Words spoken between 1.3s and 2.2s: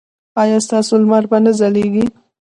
به نه ځلیږي؟